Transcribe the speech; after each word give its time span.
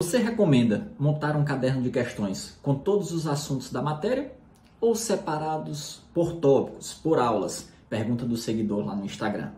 Você 0.00 0.18
recomenda 0.18 0.92
montar 0.96 1.36
um 1.36 1.44
caderno 1.44 1.82
de 1.82 1.90
questões 1.90 2.56
com 2.62 2.72
todos 2.72 3.10
os 3.10 3.26
assuntos 3.26 3.72
da 3.72 3.82
matéria 3.82 4.32
ou 4.80 4.94
separados 4.94 6.02
por 6.14 6.36
tópicos, 6.36 6.94
por 6.94 7.18
aulas? 7.18 7.68
Pergunta 7.90 8.24
do 8.24 8.36
seguidor 8.36 8.86
lá 8.86 8.94
no 8.94 9.04
Instagram. 9.04 9.50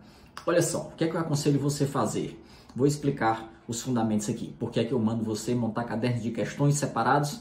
Olha 0.47 0.63
só, 0.63 0.89
o 0.89 0.93
que 0.93 1.05
é 1.05 1.09
que 1.09 1.15
eu 1.15 1.21
aconselho 1.21 1.61
você 1.61 1.87
fazer? 1.87 2.43
Vou 2.75 2.87
explicar 2.87 3.53
os 3.69 3.83
fundamentos 3.83 4.31
aqui. 4.31 4.55
Por 4.59 4.71
que 4.71 4.81
é 4.81 4.85
que 4.85 4.93
eu 4.93 4.99
mando 4.99 5.23
você 5.23 5.55
montar 5.55 5.85
cadernos 5.85 6.23
de 6.23 6.31
questões 6.31 6.77
separados 6.77 7.41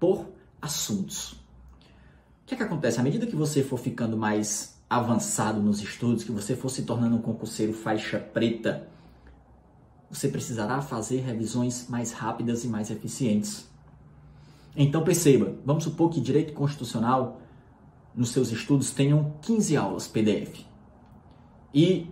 por 0.00 0.26
assuntos? 0.60 1.34
O 1.34 2.46
que 2.46 2.54
é 2.54 2.56
que 2.56 2.64
acontece? 2.64 2.98
À 2.98 3.04
medida 3.04 3.24
que 3.24 3.36
você 3.36 3.62
for 3.62 3.78
ficando 3.78 4.16
mais 4.16 4.76
avançado 4.90 5.62
nos 5.62 5.80
estudos, 5.80 6.24
que 6.24 6.32
você 6.32 6.56
for 6.56 6.70
se 6.70 6.82
tornando 6.82 7.14
um 7.14 7.22
concurseiro 7.22 7.72
faixa 7.72 8.18
preta, 8.18 8.88
você 10.12 10.28
precisará 10.28 10.82
fazer 10.82 11.20
revisões 11.20 11.88
mais 11.88 12.12
rápidas 12.12 12.64
e 12.64 12.68
mais 12.68 12.90
eficientes. 12.90 13.66
Então 14.76 15.02
perceba, 15.02 15.56
vamos 15.64 15.84
supor 15.84 16.10
que 16.10 16.20
direito 16.20 16.52
constitucional 16.52 17.40
nos 18.14 18.28
seus 18.28 18.52
estudos 18.52 18.90
tenham 18.90 19.32
15 19.40 19.74
aulas 19.74 20.06
PDF. 20.06 20.66
E 21.74 22.06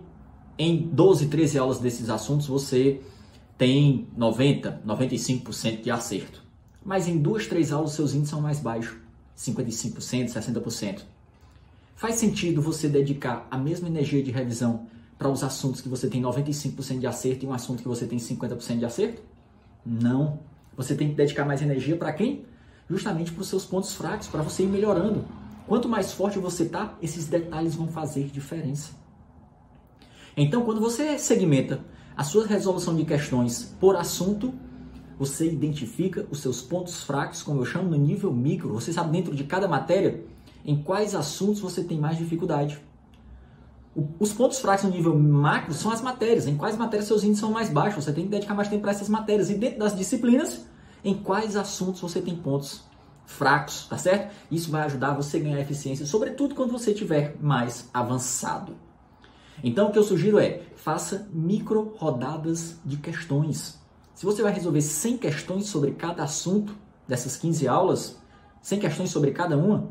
em 0.57 0.89
12, 0.89 1.27
13 1.27 1.59
aulas 1.59 1.79
desses 1.79 2.09
assuntos 2.09 2.47
você 2.47 3.01
tem 3.55 4.07
90, 4.17 4.81
95% 4.83 5.83
de 5.83 5.91
acerto. 5.91 6.43
Mas 6.83 7.07
em 7.07 7.19
duas, 7.19 7.45
três 7.45 7.71
aulas 7.71 7.91
seus 7.91 8.15
índices 8.15 8.31
são 8.31 8.41
mais 8.41 8.59
baixos, 8.59 8.97
55%, 9.37 10.33
60%. 10.33 11.01
Faz 11.95 12.15
sentido 12.15 12.63
você 12.63 12.89
dedicar 12.89 13.47
a 13.51 13.57
mesma 13.59 13.87
energia 13.87 14.23
de 14.23 14.31
revisão 14.31 14.87
para 15.21 15.29
os 15.29 15.43
assuntos 15.43 15.81
que 15.81 15.87
você 15.87 16.07
tem 16.07 16.19
95% 16.19 16.97
de 16.97 17.05
acerto 17.05 17.45
e 17.45 17.47
um 17.47 17.53
assunto 17.53 17.83
que 17.83 17.87
você 17.87 18.07
tem 18.07 18.17
50% 18.17 18.79
de 18.79 18.85
acerto? 18.85 19.21
Não. 19.85 20.39
Você 20.75 20.95
tem 20.95 21.09
que 21.09 21.13
dedicar 21.13 21.45
mais 21.45 21.61
energia 21.61 21.95
para 21.95 22.11
quem? 22.11 22.43
Justamente 22.89 23.31
para 23.31 23.43
os 23.43 23.47
seus 23.47 23.63
pontos 23.63 23.93
fracos, 23.93 24.27
para 24.27 24.41
você 24.41 24.63
ir 24.63 24.65
melhorando. 24.65 25.23
Quanto 25.67 25.87
mais 25.87 26.11
forte 26.11 26.39
você 26.39 26.65
tá, 26.65 26.97
esses 27.03 27.27
detalhes 27.27 27.75
vão 27.75 27.87
fazer 27.87 28.29
diferença. 28.29 28.93
Então, 30.35 30.65
quando 30.65 30.81
você 30.81 31.19
segmenta 31.19 31.81
a 32.17 32.23
sua 32.23 32.47
resolução 32.47 32.95
de 32.95 33.05
questões 33.05 33.75
por 33.79 33.95
assunto, 33.95 34.51
você 35.19 35.45
identifica 35.45 36.25
os 36.31 36.39
seus 36.39 36.63
pontos 36.63 37.03
fracos, 37.03 37.43
como 37.43 37.61
eu 37.61 37.65
chamo, 37.65 37.91
no 37.91 37.95
nível 37.95 38.33
micro. 38.33 38.73
Você 38.73 38.91
sabe 38.91 39.11
dentro 39.11 39.35
de 39.35 39.43
cada 39.43 39.67
matéria 39.67 40.23
em 40.65 40.81
quais 40.81 41.13
assuntos 41.13 41.61
você 41.61 41.83
tem 41.83 41.99
mais 41.99 42.17
dificuldade. 42.17 42.81
Os 44.19 44.31
pontos 44.31 44.59
fracos 44.59 44.85
no 44.85 44.91
nível 44.91 45.17
macro 45.17 45.73
são 45.73 45.91
as 45.91 46.01
matérias. 46.01 46.47
Em 46.47 46.55
quais 46.55 46.77
matérias 46.77 47.07
seus 47.07 47.23
índices 47.23 47.41
são 47.41 47.51
mais 47.51 47.69
baixos? 47.69 48.05
Você 48.05 48.13
tem 48.13 48.23
que 48.23 48.29
dedicar 48.29 48.53
mais 48.53 48.69
tempo 48.69 48.81
para 48.81 48.91
essas 48.91 49.09
matérias. 49.09 49.49
E 49.49 49.55
dentro 49.55 49.79
das 49.79 49.95
disciplinas, 49.95 50.65
em 51.03 51.13
quais 51.13 51.57
assuntos 51.57 51.99
você 51.99 52.21
tem 52.21 52.35
pontos 52.35 52.83
fracos, 53.25 53.87
tá 53.87 53.97
certo? 53.97 54.33
Isso 54.49 54.71
vai 54.71 54.83
ajudar 54.83 55.13
você 55.13 55.37
a 55.37 55.39
ganhar 55.41 55.59
eficiência, 55.59 56.05
sobretudo 56.05 56.55
quando 56.55 56.71
você 56.71 56.91
estiver 56.91 57.35
mais 57.41 57.89
avançado. 57.93 58.75
Então, 59.63 59.89
o 59.89 59.91
que 59.91 59.99
eu 59.99 60.03
sugiro 60.03 60.39
é, 60.39 60.61
faça 60.75 61.29
micro 61.31 61.93
rodadas 61.97 62.79
de 62.83 62.97
questões. 62.97 63.79
Se 64.13 64.25
você 64.25 64.41
vai 64.41 64.53
resolver 64.53 64.81
100 64.81 65.17
questões 65.17 65.67
sobre 65.67 65.91
cada 65.91 66.23
assunto 66.23 66.75
dessas 67.07 67.37
15 67.37 67.67
aulas, 67.67 68.19
100 68.61 68.79
questões 68.79 69.09
sobre 69.09 69.31
cada 69.31 69.57
uma, 69.57 69.89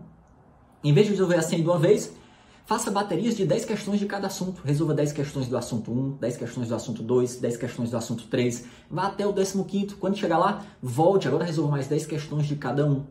em 0.83 0.93
vez 0.93 1.07
de 1.07 1.13
resolver 1.13 1.37
a 1.37 1.43
100 1.43 1.63
de 1.63 1.69
uma 1.69 1.79
vez, 1.79 2.13
Faça 2.71 2.89
baterias 2.89 3.37
de 3.37 3.45
10 3.45 3.65
questões 3.65 3.99
de 3.99 4.07
cada 4.07 4.29
assunto. 4.29 4.63
Resolva 4.65 4.95
10 4.95 5.11
questões 5.11 5.49
do 5.49 5.57
assunto 5.57 5.91
1, 5.91 6.19
10 6.21 6.37
questões 6.37 6.69
do 6.69 6.75
assunto 6.77 7.03
2, 7.03 7.41
10 7.41 7.57
questões 7.57 7.91
do 7.91 7.97
assunto 7.97 8.29
3. 8.29 8.65
Vá 8.89 9.09
até 9.09 9.27
o 9.27 9.33
15. 9.33 9.97
Quando 9.99 10.17
chegar 10.17 10.39
lá, 10.39 10.65
volte. 10.81 11.27
Agora 11.27 11.45
resolva 11.45 11.73
mais 11.73 11.89
10 11.89 12.07
questões 12.07 12.47
de 12.47 12.55
cada 12.55 12.87
um. 12.87 13.03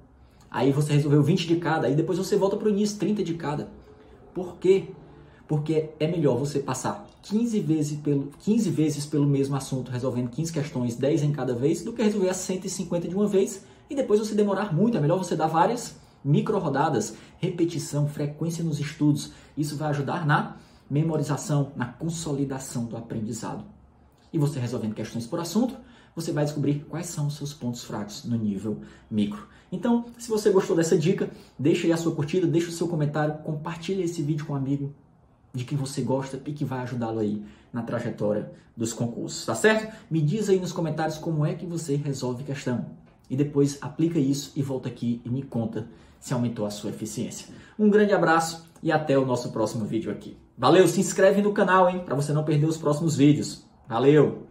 Aí 0.49 0.71
você 0.71 0.93
resolveu 0.93 1.21
20 1.21 1.45
de 1.45 1.57
cada. 1.57 1.88
Aí 1.88 1.93
depois 1.93 2.17
você 2.17 2.38
volta 2.38 2.55
para 2.55 2.67
o 2.67 2.71
início, 2.71 2.97
30 2.99 3.21
de 3.21 3.33
cada. 3.33 3.69
Por 4.33 4.55
quê? 4.59 4.91
Porque 5.45 5.89
é 6.00 6.07
melhor 6.07 6.38
você 6.38 6.59
passar 6.59 7.05
15 7.23 7.59
vezes, 7.59 8.00
pelo, 8.00 8.31
15 8.39 8.69
vezes 8.69 9.05
pelo 9.05 9.28
mesmo 9.28 9.57
assunto, 9.57 9.91
resolvendo 9.91 10.29
15 10.29 10.53
questões, 10.53 10.95
10 10.95 11.23
em 11.23 11.31
cada 11.34 11.53
vez, 11.53 11.84
do 11.84 11.91
que 11.91 12.01
resolver 12.01 12.29
as 12.29 12.38
150 12.38 13.09
de 13.09 13.13
uma 13.13 13.28
vez 13.28 13.66
e 13.89 13.95
depois 13.95 14.22
você 14.22 14.34
demorar 14.34 14.73
muito. 14.73 14.97
É 14.97 15.01
melhor 15.01 15.17
você 15.17 15.35
dar 15.35 15.47
várias 15.47 15.97
Micro-rodadas, 16.24 17.16
repetição, 17.38 18.07
frequência 18.07 18.63
nos 18.63 18.80
estudos. 18.80 19.31
Isso 19.57 19.78
vai 19.78 19.90
ajudar 19.90 20.25
na 20.25 20.57
memorização, 20.90 21.72
na 21.75 21.85
consolidação 21.85 22.85
do 22.85 22.97
aprendizado. 22.97 23.63
E 24.31 24.38
você 24.38 24.59
resolvendo 24.59 24.94
questões 24.94 25.25
por 25.25 25.40
assunto, 25.40 25.75
você 26.16 26.31
vai 26.31 26.44
descobrir 26.44 26.85
quais 26.90 27.08
são 27.08 27.28
os 27.28 27.35
seus 27.35 27.53
pontos 27.53 27.84
fracos 27.84 28.25
no 28.25 28.35
nível 28.35 28.81
micro. 29.09 29.47
Então, 29.72 30.06
se 30.18 30.29
você 30.29 30.50
gostou 30.50 30.75
dessa 30.75 30.97
dica, 30.97 31.29
deixa 31.58 31.88
aí 31.88 31.94
a 31.94 31.97
sua 31.97 32.13
curtida, 32.13 32.47
deixa 32.47 32.69
o 32.69 32.74
seu 32.74 32.88
comentário, 32.88 33.38
compartilhe 33.44 34.03
esse 34.03 34.22
vídeo 34.22 34.46
com 34.46 34.53
um 34.53 34.56
amigo 34.56 34.94
de 35.53 35.63
quem 35.63 35.78
você 35.78 36.02
gosta 36.02 36.41
e 36.46 36.53
que 36.53 36.66
vai 36.66 36.79
ajudá-lo 36.79 37.19
aí 37.19 37.44
na 37.72 37.81
trajetória 37.81 38.52
dos 38.75 38.94
concursos, 38.94 39.46
tá 39.46 39.56
certo? 39.56 39.94
Me 40.09 40.22
diz 40.22 40.50
aí 40.50 40.59
nos 40.59 40.72
comentários 40.72 41.18
como 41.18 41.46
é 41.46 41.53
que 41.53 41.66
você 41.66 41.96
resolve 41.96 42.44
questão 42.44 42.85
e 43.29 43.35
depois 43.35 43.78
aplica 43.81 44.19
isso 44.19 44.51
e 44.56 44.62
volta 44.62 44.90
aqui 44.90 45.22
e 45.23 45.29
me 45.29 45.44
conta 45.44 45.88
se 46.19 46.34
aumentou 46.34 46.66
a 46.66 46.69
sua 46.69 46.90
eficiência. 46.90 47.47
Um 47.78 47.90
grande 47.90 48.13
abraço 48.13 48.67
e 48.84 48.91
até 48.91 49.17
o 49.17 49.25
nosso 49.25 49.51
próximo 49.51 49.85
vídeo 49.85 50.12
aqui. 50.12 50.38
Valeu, 50.57 50.88
se 50.88 51.00
inscreve 51.00 51.41
no 51.41 51.53
canal, 51.53 51.90
hein, 51.90 52.01
para 52.06 52.16
você 52.16 52.34
não 52.34 52.44
perder 52.44 52.66
os 52.66 52.78
próximos 52.78 53.16
vídeos. 53.16 53.63
Valeu! 53.88 54.48